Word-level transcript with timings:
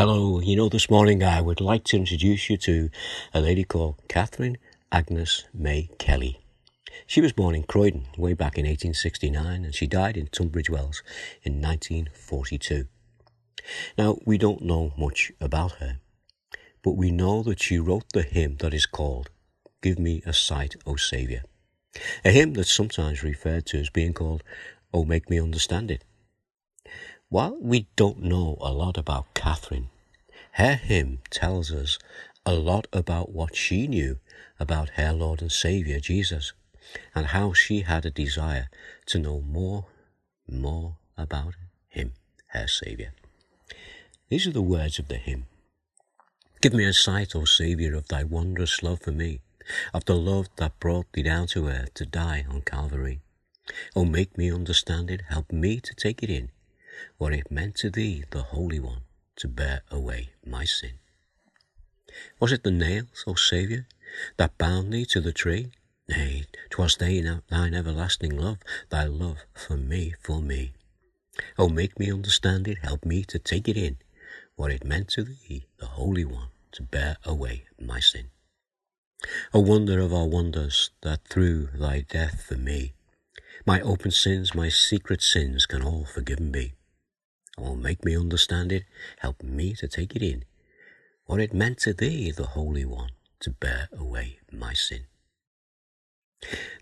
Hello, 0.00 0.40
you 0.40 0.56
know, 0.56 0.70
this 0.70 0.88
morning 0.88 1.22
I 1.22 1.42
would 1.42 1.60
like 1.60 1.84
to 1.84 1.96
introduce 1.98 2.48
you 2.48 2.56
to 2.56 2.88
a 3.34 3.40
lady 3.42 3.64
called 3.64 3.96
Catherine 4.08 4.56
Agnes 4.90 5.44
May 5.52 5.90
Kelly. 5.98 6.40
She 7.06 7.20
was 7.20 7.34
born 7.34 7.54
in 7.54 7.64
Croydon 7.64 8.06
way 8.16 8.32
back 8.32 8.56
in 8.56 8.64
1869 8.64 9.62
and 9.62 9.74
she 9.74 9.86
died 9.86 10.16
in 10.16 10.28
Tunbridge 10.28 10.70
Wells 10.70 11.02
in 11.42 11.60
1942. 11.60 12.86
Now, 13.98 14.16
we 14.24 14.38
don't 14.38 14.62
know 14.62 14.94
much 14.96 15.32
about 15.38 15.72
her, 15.72 15.98
but 16.82 16.96
we 16.96 17.10
know 17.10 17.42
that 17.42 17.60
she 17.60 17.78
wrote 17.78 18.10
the 18.14 18.22
hymn 18.22 18.56
that 18.60 18.72
is 18.72 18.86
called 18.86 19.28
Give 19.82 19.98
Me 19.98 20.22
a 20.24 20.32
Sight, 20.32 20.76
O 20.86 20.96
Saviour, 20.96 21.42
a 22.24 22.30
hymn 22.30 22.54
that's 22.54 22.72
sometimes 22.72 23.22
referred 23.22 23.66
to 23.66 23.78
as 23.78 23.90
being 23.90 24.14
called 24.14 24.42
Oh 24.94 25.04
Make 25.04 25.28
Me 25.28 25.38
Understand 25.38 25.90
It. 25.90 26.06
While 27.30 27.58
we 27.60 27.86
don't 27.94 28.22
know 28.22 28.58
a 28.60 28.72
lot 28.72 28.98
about 28.98 29.34
Catherine, 29.34 29.88
her 30.54 30.74
hymn 30.74 31.20
tells 31.30 31.70
us 31.70 31.96
a 32.44 32.54
lot 32.54 32.88
about 32.92 33.30
what 33.30 33.54
she 33.54 33.86
knew 33.86 34.18
about 34.58 34.90
her 34.90 35.12
Lord 35.12 35.40
and 35.40 35.52
Saviour 35.52 36.00
Jesus 36.00 36.52
and 37.14 37.26
how 37.26 37.52
she 37.52 37.82
had 37.82 38.04
a 38.04 38.10
desire 38.10 38.68
to 39.06 39.20
know 39.20 39.40
more, 39.42 39.86
more 40.48 40.96
about 41.16 41.54
him, 41.88 42.14
her 42.48 42.66
Saviour. 42.66 43.12
These 44.28 44.48
are 44.48 44.52
the 44.52 44.60
words 44.60 44.98
of 44.98 45.06
the 45.06 45.14
hymn. 45.14 45.46
Give 46.60 46.74
me 46.74 46.84
a 46.84 46.92
sight, 46.92 47.36
O 47.36 47.44
Saviour, 47.44 47.94
of 47.94 48.08
thy 48.08 48.24
wondrous 48.24 48.82
love 48.82 49.02
for 49.02 49.12
me, 49.12 49.40
of 49.94 50.04
the 50.04 50.16
love 50.16 50.48
that 50.56 50.80
brought 50.80 51.12
thee 51.12 51.22
down 51.22 51.46
to 51.48 51.68
earth 51.68 51.94
to 51.94 52.06
die 52.06 52.44
on 52.50 52.62
Calvary. 52.62 53.20
O 53.94 54.04
make 54.04 54.36
me 54.36 54.52
understand 54.52 55.12
it, 55.12 55.22
help 55.28 55.52
me 55.52 55.78
to 55.78 55.94
take 55.94 56.24
it 56.24 56.28
in, 56.28 56.50
what 57.18 57.32
it 57.32 57.50
meant 57.50 57.76
to 57.76 57.90
thee, 57.90 58.24
the 58.30 58.42
Holy 58.42 58.80
One, 58.80 59.02
to 59.36 59.48
bear 59.48 59.82
away 59.90 60.30
my 60.44 60.64
sin. 60.64 60.94
Was 62.40 62.52
it 62.52 62.64
the 62.64 62.70
nails, 62.70 63.24
O 63.26 63.34
Saviour, 63.34 63.86
that 64.36 64.58
bound 64.58 64.92
thee 64.92 65.04
to 65.06 65.20
the 65.20 65.32
tree? 65.32 65.70
Nay, 66.08 66.46
'twas 66.70 66.96
thine 66.96 67.74
everlasting 67.74 68.36
love, 68.36 68.58
thy 68.88 69.04
love 69.04 69.44
for 69.54 69.76
me, 69.76 70.14
for 70.20 70.42
me. 70.42 70.72
Oh, 71.56 71.68
make 71.68 71.98
me 71.98 72.10
understand 72.10 72.66
it, 72.66 72.78
help 72.78 73.04
me 73.04 73.22
to 73.24 73.38
take 73.38 73.68
it 73.68 73.76
in, 73.76 73.98
what 74.56 74.72
it 74.72 74.84
meant 74.84 75.08
to 75.10 75.22
thee, 75.22 75.66
the 75.78 75.86
Holy 75.86 76.24
One, 76.24 76.48
to 76.72 76.82
bear 76.82 77.16
away 77.24 77.66
my 77.78 78.00
sin. 78.00 78.30
A 79.52 79.60
wonder 79.60 80.00
of 80.00 80.12
our 80.12 80.26
wonders, 80.26 80.90
that 81.02 81.28
through 81.28 81.68
thy 81.74 82.00
death 82.00 82.42
for 82.42 82.56
me, 82.56 82.94
my 83.64 83.80
open 83.82 84.10
sins, 84.10 84.54
my 84.54 84.68
secret 84.68 85.22
sins 85.22 85.66
can 85.66 85.82
all 85.82 86.04
forgiven 86.04 86.50
be. 86.50 86.72
Oh, 87.62 87.74
make 87.74 88.04
me 88.04 88.16
understand 88.16 88.72
it, 88.72 88.84
help 89.18 89.42
me 89.42 89.74
to 89.74 89.86
take 89.86 90.16
it 90.16 90.22
in, 90.22 90.44
what 91.26 91.40
it 91.40 91.52
meant 91.52 91.78
to 91.80 91.92
thee, 91.92 92.30
the 92.30 92.46
Holy 92.46 92.86
One, 92.86 93.10
to 93.40 93.50
bear 93.50 93.88
away 93.92 94.38
my 94.50 94.72
sin. 94.72 95.04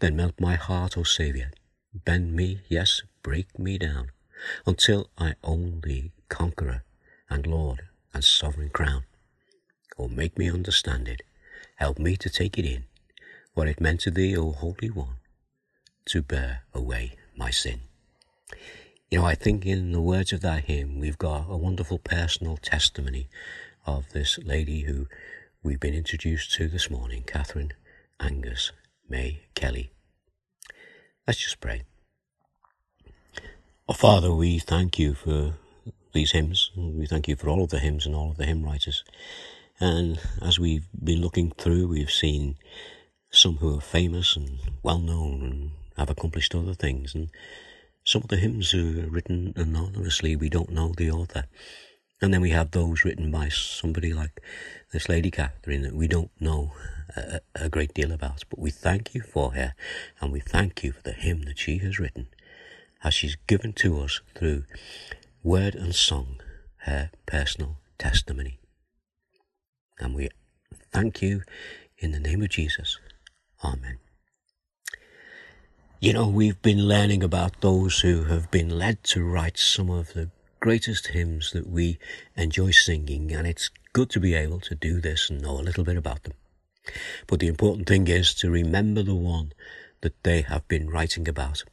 Then 0.00 0.14
melt 0.14 0.38
my 0.38 0.54
heart, 0.54 0.96
O 0.96 1.02
Saviour, 1.02 1.50
bend 1.92 2.32
me, 2.34 2.60
yes, 2.68 3.02
break 3.24 3.58
me 3.58 3.76
down, 3.76 4.12
until 4.66 5.10
I 5.18 5.34
own 5.42 5.80
thee, 5.82 6.12
conqueror 6.28 6.84
and 7.28 7.44
Lord 7.44 7.88
and 8.14 8.22
sovereign 8.22 8.70
crown. 8.70 9.02
Oh, 9.98 10.06
make 10.06 10.38
me 10.38 10.48
understand 10.48 11.08
it, 11.08 11.22
help 11.76 11.98
me 11.98 12.16
to 12.16 12.30
take 12.30 12.56
it 12.56 12.64
in, 12.64 12.84
what 13.54 13.66
it 13.66 13.80
meant 13.80 14.00
to 14.02 14.12
thee, 14.12 14.36
O 14.36 14.52
Holy 14.52 14.90
One, 14.90 15.16
to 16.04 16.22
bear 16.22 16.62
away 16.72 17.16
my 17.36 17.50
sin. 17.50 17.80
You 19.10 19.20
know, 19.20 19.24
I 19.24 19.36
think 19.36 19.64
in 19.64 19.92
the 19.92 20.02
words 20.02 20.34
of 20.34 20.42
that 20.42 20.64
hymn, 20.64 21.00
we've 21.00 21.16
got 21.16 21.46
a 21.48 21.56
wonderful 21.56 21.98
personal 21.98 22.58
testimony 22.58 23.30
of 23.86 24.10
this 24.12 24.38
lady 24.44 24.82
who 24.82 25.06
we've 25.62 25.80
been 25.80 25.94
introduced 25.94 26.52
to 26.56 26.68
this 26.68 26.90
morning, 26.90 27.24
Catherine 27.26 27.72
Agnes 28.20 28.70
May 29.08 29.44
Kelly. 29.54 29.92
Let's 31.26 31.38
just 31.38 31.58
pray. 31.58 31.84
Oh, 33.88 33.94
Father, 33.94 34.34
we 34.34 34.58
thank 34.58 34.98
you 34.98 35.14
for 35.14 35.54
these 36.12 36.32
hymns. 36.32 36.70
We 36.76 37.06
thank 37.06 37.28
you 37.28 37.36
for 37.36 37.48
all 37.48 37.64
of 37.64 37.70
the 37.70 37.78
hymns 37.78 38.04
and 38.04 38.14
all 38.14 38.32
of 38.32 38.36
the 38.36 38.44
hymn 38.44 38.62
writers. 38.62 39.04
And 39.80 40.20
as 40.42 40.58
we've 40.58 40.86
been 41.02 41.22
looking 41.22 41.52
through, 41.52 41.88
we've 41.88 42.10
seen 42.10 42.56
some 43.30 43.56
who 43.56 43.78
are 43.78 43.80
famous 43.80 44.36
and 44.36 44.58
well 44.82 44.98
known 44.98 45.42
and 45.42 45.70
have 45.96 46.10
accomplished 46.10 46.54
other 46.54 46.74
things. 46.74 47.14
And 47.14 47.30
some 48.08 48.22
of 48.22 48.28
the 48.28 48.38
hymns 48.38 48.72
are 48.72 49.06
written 49.10 49.52
anonymously. 49.54 50.34
We 50.34 50.48
don't 50.48 50.70
know 50.70 50.94
the 50.96 51.10
author. 51.10 51.44
And 52.22 52.32
then 52.32 52.40
we 52.40 52.52
have 52.52 52.70
those 52.70 53.04
written 53.04 53.30
by 53.30 53.50
somebody 53.50 54.14
like 54.14 54.40
this 54.94 55.10
Lady 55.10 55.30
Catherine 55.30 55.82
that 55.82 55.94
we 55.94 56.08
don't 56.08 56.30
know 56.40 56.72
a, 57.14 57.40
a, 57.54 57.68
great 57.68 57.92
deal 57.92 58.10
about. 58.10 58.44
But 58.48 58.60
we 58.60 58.70
thank 58.70 59.14
you 59.14 59.20
for 59.20 59.52
her 59.52 59.74
and 60.22 60.32
we 60.32 60.40
thank 60.40 60.82
you 60.82 60.92
for 60.92 61.02
the 61.02 61.12
hymn 61.12 61.42
that 61.42 61.58
she 61.58 61.76
has 61.78 61.98
written 61.98 62.28
as 63.04 63.12
she's 63.12 63.36
given 63.46 63.74
to 63.74 64.00
us 64.00 64.22
through 64.34 64.64
word 65.42 65.74
and 65.74 65.94
song 65.94 66.40
her 66.86 67.10
personal 67.26 67.76
testimony. 67.98 68.58
And 70.00 70.14
we 70.14 70.30
thank 70.94 71.20
you 71.20 71.42
in 71.98 72.12
the 72.12 72.20
name 72.20 72.40
of 72.40 72.48
Jesus. 72.48 72.98
Amen. 73.62 73.98
You 76.00 76.12
know, 76.12 76.28
we've 76.28 76.62
been 76.62 76.86
learning 76.86 77.24
about 77.24 77.60
those 77.60 77.98
who 77.98 78.22
have 78.24 78.52
been 78.52 78.68
led 78.68 79.02
to 79.02 79.24
write 79.24 79.58
some 79.58 79.90
of 79.90 80.12
the 80.12 80.30
greatest 80.60 81.08
hymns 81.08 81.50
that 81.50 81.68
we 81.68 81.98
enjoy 82.36 82.70
singing, 82.70 83.32
and 83.32 83.48
it's 83.48 83.70
good 83.92 84.08
to 84.10 84.20
be 84.20 84.32
able 84.32 84.60
to 84.60 84.76
do 84.76 85.00
this 85.00 85.28
and 85.28 85.42
know 85.42 85.58
a 85.58 85.66
little 85.66 85.82
bit 85.82 85.96
about 85.96 86.22
them. 86.22 86.34
But 87.26 87.40
the 87.40 87.48
important 87.48 87.88
thing 87.88 88.06
is 88.06 88.32
to 88.34 88.48
remember 88.48 89.02
the 89.02 89.16
one 89.16 89.52
that 90.02 90.22
they 90.22 90.42
have 90.42 90.68
been 90.68 90.88
writing 90.88 91.26
about, 91.26 91.64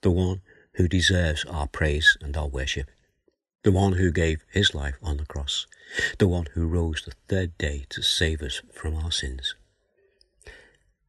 the 0.00 0.10
one 0.10 0.40
who 0.72 0.88
deserves 0.88 1.44
our 1.44 1.68
praise 1.68 2.18
and 2.20 2.36
our 2.36 2.48
worship, 2.48 2.90
the 3.62 3.70
one 3.70 3.92
who 3.92 4.10
gave 4.10 4.42
his 4.50 4.74
life 4.74 4.96
on 5.04 5.18
the 5.18 5.24
cross, 5.24 5.68
the 6.18 6.26
one 6.26 6.46
who 6.54 6.66
rose 6.66 7.04
the 7.04 7.14
third 7.28 7.56
day 7.58 7.86
to 7.90 8.02
save 8.02 8.42
us 8.42 8.60
from 8.72 8.96
our 8.96 9.12
sins. 9.12 9.54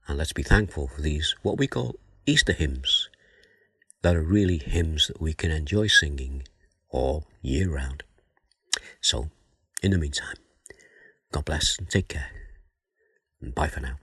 And 0.07 0.19
let's 0.19 0.33
be 0.33 0.43
thankful 0.43 0.87
for 0.87 1.01
these, 1.01 1.33
what 1.41 1.57
we 1.57 1.65
call 1.65 1.95
Easter 2.29 2.51
hymns 2.51 3.07
that 4.01 4.13
are 4.13 4.21
really 4.21 4.57
hymns 4.57 5.07
that 5.07 5.21
we 5.21 5.33
can 5.33 5.49
enjoy 5.49 5.87
singing 5.87 6.43
all 6.89 7.25
year 7.41 7.73
round. 7.73 8.03
So, 8.99 9.29
in 9.81 9.91
the 9.91 9.97
meantime, 9.97 10.35
God 11.31 11.45
bless 11.45 11.79
and 11.79 11.89
take 11.89 12.09
care. 12.09 12.29
Bye 13.41 13.69
for 13.69 13.79
now. 13.79 13.95